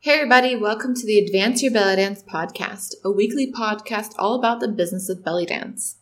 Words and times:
Hey, 0.00 0.12
everybody, 0.12 0.54
welcome 0.54 0.94
to 0.94 1.04
the 1.04 1.18
Advance 1.18 1.60
Your 1.60 1.72
Belly 1.72 1.96
Dance 1.96 2.22
podcast, 2.22 2.94
a 3.04 3.10
weekly 3.10 3.50
podcast 3.50 4.12
all 4.16 4.36
about 4.36 4.60
the 4.60 4.68
business 4.68 5.08
of 5.08 5.24
belly 5.24 5.44
dance. 5.44 5.97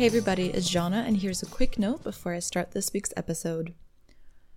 Hey 0.00 0.06
everybody, 0.06 0.46
it's 0.46 0.70
Zana, 0.70 1.06
and 1.06 1.18
here's 1.18 1.42
a 1.42 1.46
quick 1.46 1.78
note 1.78 2.02
before 2.02 2.32
I 2.32 2.38
start 2.38 2.70
this 2.70 2.90
week's 2.90 3.12
episode. 3.18 3.74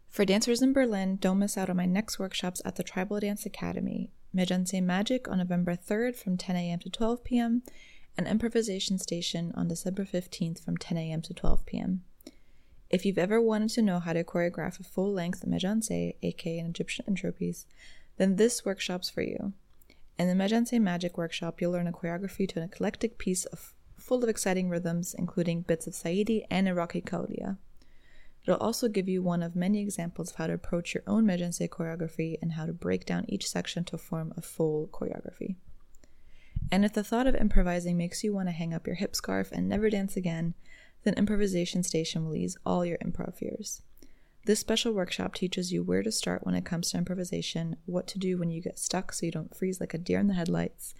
For 0.07 0.23
dancers 0.23 0.61
in 0.61 0.71
Berlin, 0.71 1.17
don't 1.17 1.39
miss 1.39 1.57
out 1.57 1.69
on 1.69 1.75
my 1.75 1.85
next 1.85 2.17
workshops 2.17 2.61
at 2.63 2.77
the 2.77 2.81
Tribal 2.83 3.19
Dance 3.19 3.45
Academy, 3.45 4.09
Mejance 4.33 4.81
Magic 4.81 5.27
on 5.27 5.39
November 5.39 5.75
3rd 5.75 6.15
from 6.15 6.37
10 6.37 6.55
a.m. 6.55 6.79
to 6.79 6.89
12 6.89 7.25
p.m., 7.25 7.61
and 8.17 8.25
Improvisation 8.25 8.97
Station 8.97 9.51
on 9.53 9.67
December 9.67 10.05
15th 10.05 10.63
from 10.63 10.77
10 10.77 10.97
a.m. 10.97 11.21
to 11.21 11.33
12 11.33 11.65
p.m. 11.65 12.05
If 12.89 13.05
you've 13.05 13.17
ever 13.17 13.41
wanted 13.41 13.71
to 13.71 13.81
know 13.81 13.99
how 13.99 14.13
to 14.13 14.23
choreograph 14.23 14.79
a 14.79 14.83
full 14.83 15.11
length 15.11 15.45
Mejance, 15.45 16.15
aka 16.23 16.57
an 16.57 16.67
Egyptian 16.67 17.03
entropes, 17.05 17.65
then 18.15 18.37
this 18.37 18.63
workshop's 18.63 19.09
for 19.09 19.23
you. 19.23 19.51
In 20.17 20.29
the 20.29 20.41
Mejance 20.41 20.79
Magic 20.79 21.17
workshop, 21.17 21.59
you'll 21.59 21.73
learn 21.73 21.87
a 21.87 21.91
choreography 21.91 22.47
to 22.47 22.59
an 22.59 22.65
eclectic 22.65 23.17
piece 23.17 23.43
of 23.43 23.73
full 24.03 24.21
of 24.21 24.29
exciting 24.29 24.69
rhythms, 24.69 25.15
including 25.17 25.61
bits 25.61 25.87
of 25.87 25.93
Saidi 25.93 26.45
and 26.51 26.67
Iraqi 26.67 27.01
Kaudia. 27.01 27.57
It'll 28.43 28.59
also 28.59 28.89
give 28.89 29.07
you 29.07 29.23
one 29.23 29.41
of 29.41 29.55
many 29.55 29.79
examples 29.79 30.31
of 30.31 30.35
how 30.35 30.47
to 30.47 30.53
approach 30.53 30.93
your 30.93 31.03
own 31.07 31.25
Mejance 31.25 31.65
choreography 31.69 32.37
and 32.41 32.51
how 32.51 32.65
to 32.65 32.73
break 32.73 33.05
down 33.05 33.23
each 33.29 33.49
section 33.49 33.85
to 33.85 33.97
form 33.97 34.33
a 34.35 34.41
full 34.41 34.89
choreography. 34.91 35.55
And 36.69 36.83
if 36.83 36.91
the 36.91 37.03
thought 37.03 37.27
of 37.27 37.35
improvising 37.35 37.95
makes 37.95 38.23
you 38.23 38.33
want 38.33 38.49
to 38.49 38.53
hang 38.53 38.73
up 38.73 38.85
your 38.85 38.97
hip 38.97 39.15
scarf 39.15 39.49
and 39.53 39.69
never 39.69 39.89
dance 39.89 40.17
again, 40.17 40.53
then 41.03 41.13
Improvisation 41.13 41.83
Station 41.83 42.25
will 42.25 42.35
ease 42.35 42.57
all 42.65 42.85
your 42.85 42.97
improv 42.97 43.35
fears. 43.35 43.81
This 44.45 44.59
special 44.59 44.91
workshop 44.91 45.35
teaches 45.35 45.71
you 45.71 45.83
where 45.83 46.03
to 46.03 46.11
start 46.11 46.45
when 46.45 46.55
it 46.55 46.65
comes 46.65 46.91
to 46.91 46.97
improvisation, 46.97 47.77
what 47.85 48.07
to 48.07 48.19
do 48.19 48.37
when 48.37 48.51
you 48.51 48.61
get 48.61 48.77
stuck 48.77 49.13
so 49.13 49.25
you 49.25 49.31
don't 49.31 49.55
freeze 49.55 49.79
like 49.79 49.93
a 49.93 49.97
deer 49.97 50.19
in 50.19 50.27
the 50.27 50.33
headlights, 50.33 50.93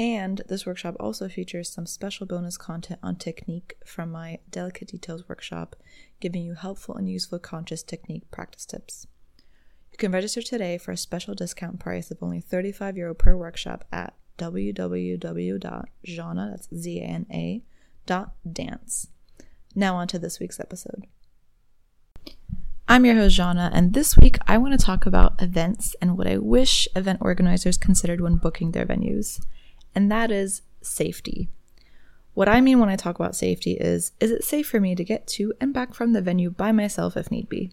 and 0.00 0.40
this 0.48 0.64
workshop 0.64 0.96
also 0.98 1.28
features 1.28 1.68
some 1.68 1.84
special 1.84 2.26
bonus 2.26 2.56
content 2.56 2.98
on 3.02 3.16
technique 3.16 3.76
from 3.84 4.10
my 4.10 4.38
Delicate 4.50 4.88
Details 4.88 5.28
workshop, 5.28 5.76
giving 6.20 6.42
you 6.42 6.54
helpful 6.54 6.96
and 6.96 7.06
useful 7.06 7.38
conscious 7.38 7.82
technique 7.82 8.30
practice 8.30 8.64
tips. 8.64 9.06
You 9.92 9.98
can 9.98 10.10
register 10.10 10.40
today 10.40 10.78
for 10.78 10.92
a 10.92 10.96
special 10.96 11.34
discount 11.34 11.80
price 11.80 12.10
of 12.10 12.16
only 12.22 12.40
35 12.40 12.96
euro 12.96 13.12
per 13.14 13.36
workshop 13.36 13.84
at 13.92 14.14
www.zana, 14.38 15.20
that's 16.50 16.68
Z-A-N-A, 16.74 17.62
dot 18.06 18.32
dance. 18.50 19.08
Now 19.74 19.96
on 19.96 20.08
to 20.08 20.18
this 20.18 20.40
week's 20.40 20.58
episode. 20.58 21.08
I'm 22.88 23.04
your 23.04 23.16
host, 23.16 23.38
Zana, 23.38 23.68
and 23.70 23.92
this 23.92 24.16
week 24.16 24.38
I 24.46 24.56
want 24.56 24.80
to 24.80 24.84
talk 24.84 25.04
about 25.04 25.42
events 25.42 25.94
and 26.00 26.16
what 26.16 26.26
I 26.26 26.38
wish 26.38 26.88
event 26.96 27.18
organizers 27.20 27.76
considered 27.76 28.22
when 28.22 28.36
booking 28.36 28.72
their 28.72 28.86
venues 28.86 29.40
and 29.94 30.10
that 30.10 30.30
is 30.30 30.62
safety. 30.82 31.48
What 32.34 32.48
I 32.48 32.60
mean 32.60 32.78
when 32.78 32.88
I 32.88 32.96
talk 32.96 33.18
about 33.18 33.36
safety 33.36 33.72
is 33.72 34.12
is 34.20 34.30
it 34.30 34.44
safe 34.44 34.68
for 34.68 34.80
me 34.80 34.94
to 34.94 35.04
get 35.04 35.26
to 35.28 35.52
and 35.60 35.74
back 35.74 35.94
from 35.94 36.12
the 36.12 36.22
venue 36.22 36.50
by 36.50 36.72
myself 36.72 37.16
if 37.16 37.30
need 37.30 37.48
be? 37.48 37.72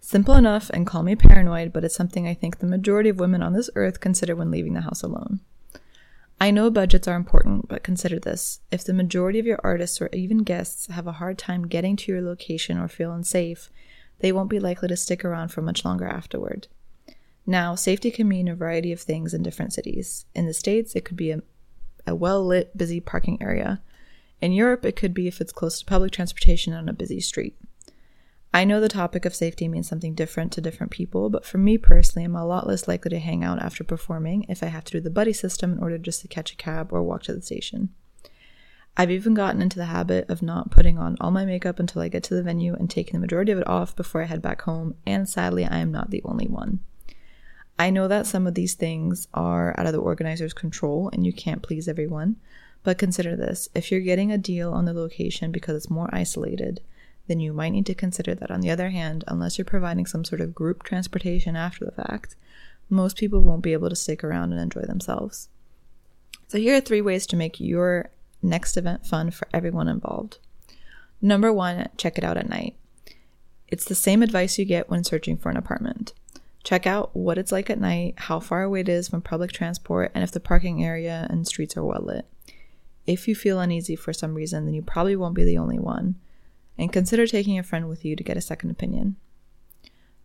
Simple 0.00 0.34
enough 0.34 0.70
and 0.70 0.86
call 0.86 1.02
me 1.02 1.16
paranoid, 1.16 1.72
but 1.72 1.82
it's 1.82 1.94
something 1.94 2.28
I 2.28 2.34
think 2.34 2.58
the 2.58 2.66
majority 2.66 3.08
of 3.08 3.18
women 3.18 3.42
on 3.42 3.54
this 3.54 3.70
earth 3.74 4.00
consider 4.00 4.36
when 4.36 4.50
leaving 4.50 4.74
the 4.74 4.82
house 4.82 5.02
alone. 5.02 5.40
I 6.38 6.50
know 6.50 6.70
budgets 6.70 7.08
are 7.08 7.16
important, 7.16 7.66
but 7.66 7.82
consider 7.82 8.20
this. 8.20 8.60
If 8.70 8.84
the 8.84 8.92
majority 8.92 9.38
of 9.38 9.46
your 9.46 9.58
artists 9.64 10.00
or 10.00 10.10
even 10.12 10.38
guests 10.38 10.86
have 10.88 11.06
a 11.06 11.12
hard 11.12 11.38
time 11.38 11.66
getting 11.66 11.96
to 11.96 12.12
your 12.12 12.20
location 12.20 12.78
or 12.78 12.88
feel 12.88 13.10
unsafe, 13.10 13.70
they 14.20 14.32
won't 14.32 14.50
be 14.50 14.60
likely 14.60 14.88
to 14.88 14.96
stick 14.96 15.24
around 15.24 15.48
for 15.48 15.62
much 15.62 15.84
longer 15.84 16.06
afterward. 16.06 16.68
Now, 17.46 17.76
safety 17.76 18.10
can 18.10 18.28
mean 18.28 18.48
a 18.48 18.56
variety 18.56 18.92
of 18.92 19.00
things 19.00 19.32
in 19.32 19.42
different 19.42 19.72
cities. 19.72 20.26
In 20.34 20.46
the 20.46 20.54
States, 20.54 20.94
it 20.94 21.04
could 21.04 21.16
be 21.16 21.30
a, 21.30 21.42
a 22.06 22.14
well 22.14 22.44
lit, 22.44 22.76
busy 22.76 23.00
parking 23.00 23.40
area. 23.40 23.80
In 24.40 24.52
Europe, 24.52 24.84
it 24.84 24.96
could 24.96 25.14
be 25.14 25.28
if 25.28 25.40
it's 25.40 25.52
close 25.52 25.78
to 25.78 25.84
public 25.84 26.12
transportation 26.12 26.72
on 26.72 26.88
a 26.88 26.92
busy 26.92 27.20
street. 27.20 27.56
I 28.52 28.64
know 28.64 28.80
the 28.80 28.88
topic 28.88 29.24
of 29.24 29.34
safety 29.34 29.68
means 29.68 29.88
something 29.88 30.14
different 30.14 30.50
to 30.52 30.60
different 30.60 30.90
people, 30.90 31.30
but 31.30 31.44
for 31.44 31.58
me 31.58 31.78
personally, 31.78 32.24
I'm 32.24 32.34
a 32.34 32.46
lot 32.46 32.66
less 32.66 32.88
likely 32.88 33.10
to 33.10 33.18
hang 33.18 33.44
out 33.44 33.60
after 33.60 33.84
performing 33.84 34.46
if 34.48 34.62
I 34.62 34.66
have 34.66 34.84
to 34.84 34.92
do 34.92 35.00
the 35.00 35.10
buddy 35.10 35.32
system 35.32 35.72
in 35.72 35.78
order 35.78 35.98
just 35.98 36.22
to 36.22 36.28
catch 36.28 36.52
a 36.52 36.56
cab 36.56 36.92
or 36.92 37.02
walk 37.02 37.22
to 37.24 37.34
the 37.34 37.42
station. 37.42 37.90
I've 38.96 39.10
even 39.10 39.34
gotten 39.34 39.60
into 39.60 39.78
the 39.78 39.86
habit 39.86 40.30
of 40.30 40.42
not 40.42 40.70
putting 40.70 40.96
on 40.96 41.18
all 41.20 41.30
my 41.30 41.44
makeup 41.44 41.78
until 41.78 42.00
I 42.00 42.08
get 42.08 42.22
to 42.24 42.34
the 42.34 42.42
venue 42.42 42.74
and 42.74 42.88
taking 42.88 43.12
the 43.12 43.20
majority 43.20 43.52
of 43.52 43.58
it 43.58 43.68
off 43.68 43.94
before 43.94 44.22
I 44.22 44.24
head 44.24 44.40
back 44.40 44.62
home, 44.62 44.94
and 45.06 45.28
sadly, 45.28 45.66
I 45.66 45.78
am 45.78 45.92
not 45.92 46.10
the 46.10 46.22
only 46.24 46.46
one. 46.46 46.80
I 47.78 47.90
know 47.90 48.08
that 48.08 48.26
some 48.26 48.46
of 48.46 48.54
these 48.54 48.74
things 48.74 49.28
are 49.34 49.78
out 49.78 49.86
of 49.86 49.92
the 49.92 50.00
organizer's 50.00 50.54
control 50.54 51.10
and 51.12 51.26
you 51.26 51.32
can't 51.32 51.62
please 51.62 51.88
everyone, 51.88 52.36
but 52.82 52.98
consider 52.98 53.36
this 53.36 53.68
if 53.74 53.90
you're 53.90 54.00
getting 54.00 54.32
a 54.32 54.38
deal 54.38 54.72
on 54.72 54.86
the 54.86 54.94
location 54.94 55.52
because 55.52 55.76
it's 55.76 55.90
more 55.90 56.08
isolated, 56.12 56.80
then 57.26 57.40
you 57.40 57.52
might 57.52 57.70
need 57.70 57.86
to 57.86 57.94
consider 57.94 58.34
that 58.34 58.50
on 58.50 58.60
the 58.60 58.70
other 58.70 58.90
hand, 58.90 59.24
unless 59.26 59.58
you're 59.58 59.64
providing 59.64 60.06
some 60.06 60.24
sort 60.24 60.40
of 60.40 60.54
group 60.54 60.82
transportation 60.84 61.56
after 61.56 61.84
the 61.84 61.92
fact, 61.92 62.36
most 62.88 63.16
people 63.16 63.40
won't 63.40 63.62
be 63.62 63.72
able 63.72 63.90
to 63.90 63.96
stick 63.96 64.22
around 64.22 64.52
and 64.52 64.60
enjoy 64.60 64.82
themselves. 64.82 65.48
So, 66.48 66.58
here 66.58 66.76
are 66.76 66.80
three 66.80 67.00
ways 67.00 67.26
to 67.26 67.36
make 67.36 67.58
your 67.58 68.10
next 68.42 68.76
event 68.76 69.04
fun 69.04 69.32
for 69.32 69.48
everyone 69.52 69.88
involved. 69.88 70.38
Number 71.20 71.52
one, 71.52 71.88
check 71.96 72.18
it 72.18 72.24
out 72.24 72.36
at 72.36 72.48
night. 72.48 72.76
It's 73.68 73.84
the 73.84 73.96
same 73.96 74.22
advice 74.22 74.58
you 74.58 74.64
get 74.64 74.88
when 74.88 75.02
searching 75.02 75.36
for 75.36 75.50
an 75.50 75.56
apartment. 75.56 76.12
Check 76.66 76.84
out 76.84 77.14
what 77.14 77.38
it's 77.38 77.52
like 77.52 77.70
at 77.70 77.78
night, 77.78 78.14
how 78.16 78.40
far 78.40 78.64
away 78.64 78.80
it 78.80 78.88
is 78.88 79.08
from 79.08 79.22
public 79.22 79.52
transport, 79.52 80.10
and 80.16 80.24
if 80.24 80.32
the 80.32 80.40
parking 80.40 80.82
area 80.82 81.24
and 81.30 81.46
streets 81.46 81.76
are 81.76 81.84
well 81.84 82.02
lit. 82.02 82.26
If 83.06 83.28
you 83.28 83.36
feel 83.36 83.60
uneasy 83.60 83.94
for 83.94 84.12
some 84.12 84.34
reason, 84.34 84.64
then 84.64 84.74
you 84.74 84.82
probably 84.82 85.14
won't 85.14 85.36
be 85.36 85.44
the 85.44 85.58
only 85.58 85.78
one. 85.78 86.16
And 86.76 86.92
consider 86.92 87.24
taking 87.24 87.56
a 87.56 87.62
friend 87.62 87.88
with 87.88 88.04
you 88.04 88.16
to 88.16 88.24
get 88.24 88.36
a 88.36 88.40
second 88.40 88.70
opinion. 88.70 89.14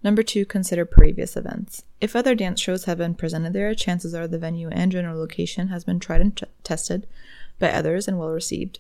Number 0.01 0.23
two, 0.23 0.47
consider 0.47 0.83
previous 0.83 1.37
events. 1.37 1.83
If 2.01 2.15
other 2.15 2.33
dance 2.33 2.59
shows 2.59 2.85
have 2.85 2.97
been 2.97 3.13
presented 3.13 3.53
there, 3.53 3.75
chances 3.75 4.15
are 4.15 4.27
the 4.27 4.39
venue 4.39 4.69
and 4.69 4.91
general 4.91 5.19
location 5.19 5.67
has 5.67 5.83
been 5.83 5.99
tried 5.99 6.21
and 6.21 6.35
t- 6.35 6.47
tested 6.63 7.05
by 7.59 7.71
others 7.71 8.07
and 8.07 8.17
well 8.17 8.29
received. 8.29 8.79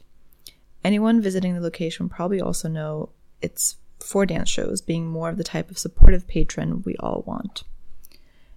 Anyone 0.83 1.21
visiting 1.21 1.53
the 1.53 1.61
location 1.61 2.09
probably 2.09 2.41
also 2.41 2.67
know 2.67 3.09
it's 3.39 3.75
for 4.03 4.25
dance 4.25 4.49
shows, 4.49 4.81
being 4.81 5.07
more 5.07 5.29
of 5.29 5.37
the 5.37 5.43
type 5.43 5.69
of 5.69 5.77
supportive 5.77 6.27
patron 6.27 6.83
we 6.83 6.95
all 6.97 7.23
want. 7.25 7.63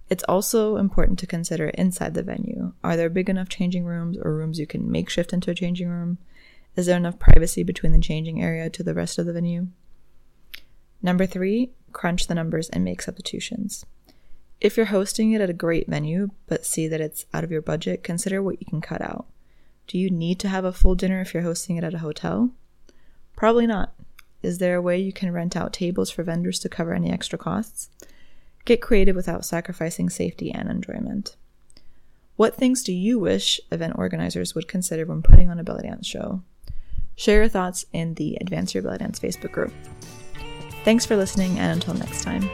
It's 0.09 0.23
also 0.25 0.77
important 0.77 1.17
to 1.19 1.27
consider 1.27 1.69
inside 1.69 2.13
the 2.13 2.23
venue. 2.23 2.73
Are 2.83 2.95
there 2.95 3.09
big 3.09 3.29
enough 3.29 3.49
changing 3.49 3.85
rooms 3.85 4.17
or 4.21 4.35
rooms 4.35 4.59
you 4.59 4.67
can 4.67 4.91
makeshift 4.91 5.33
into 5.33 5.49
a 5.49 5.55
changing 5.55 5.89
room? 5.89 6.19
Is 6.75 6.85
there 6.85 6.97
enough 6.97 7.17
privacy 7.17 7.63
between 7.63 7.91
the 7.91 7.99
changing 7.99 8.41
area 8.41 8.69
to 8.69 8.83
the 8.83 8.93
rest 8.93 9.17
of 9.17 9.25
the 9.25 9.33
venue? 9.33 9.67
Number 11.01 11.25
three, 11.25 11.71
crunch 11.91 12.27
the 12.27 12.35
numbers 12.35 12.69
and 12.69 12.83
make 12.83 13.01
substitutions. 13.01 13.85
If 14.61 14.77
you're 14.77 14.87
hosting 14.87 15.31
it 15.31 15.41
at 15.41 15.49
a 15.49 15.53
great 15.53 15.87
venue, 15.87 16.31
but 16.47 16.65
see 16.65 16.87
that 16.87 17.01
it's 17.01 17.25
out 17.33 17.43
of 17.43 17.51
your 17.51 17.61
budget, 17.61 18.03
consider 18.03 18.41
what 18.41 18.59
you 18.59 18.65
can 18.65 18.81
cut 18.81 19.01
out. 19.01 19.25
Do 19.87 19.97
you 19.97 20.09
need 20.09 20.39
to 20.39 20.47
have 20.47 20.65
a 20.65 20.73
full 20.73 20.95
dinner 20.95 21.21
if 21.21 21.33
you're 21.33 21.43
hosting 21.43 21.77
it 21.77 21.83
at 21.83 21.93
a 21.93 21.99
hotel? 21.99 22.51
Probably 23.35 23.67
not. 23.67 23.93
Is 24.45 24.59
there 24.59 24.75
a 24.75 24.81
way 24.81 24.99
you 24.99 25.11
can 25.11 25.33
rent 25.33 25.55
out 25.55 25.73
tables 25.73 26.11
for 26.11 26.21
vendors 26.21 26.59
to 26.59 26.69
cover 26.69 26.93
any 26.93 27.11
extra 27.11 27.37
costs? 27.37 27.89
Get 28.63 28.79
creative 28.79 29.15
without 29.15 29.43
sacrificing 29.43 30.07
safety 30.07 30.51
and 30.51 30.69
enjoyment. 30.69 31.35
What 32.35 32.53
things 32.53 32.83
do 32.83 32.93
you 32.93 33.17
wish 33.17 33.59
event 33.71 33.95
organizers 33.97 34.53
would 34.53 34.67
consider 34.67 35.05
when 35.05 35.23
putting 35.23 35.49
on 35.49 35.57
a 35.57 35.63
belly 35.63 35.87
dance 35.87 36.05
show? 36.05 36.43
Share 37.15 37.39
your 37.39 37.49
thoughts 37.49 37.85
in 37.91 38.13
the 38.13 38.37
Advance 38.39 38.75
Your 38.75 38.83
Belly 38.83 38.99
Dance 38.99 39.19
Facebook 39.19 39.51
group. 39.51 39.73
Thanks 40.83 41.07
for 41.07 41.15
listening, 41.15 41.57
and 41.57 41.71
until 41.71 41.95
next 41.95 42.23
time. 42.23 42.47